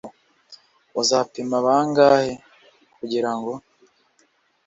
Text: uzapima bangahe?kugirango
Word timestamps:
uzapima 1.01 1.57
bangahe?kugirango 1.65 3.51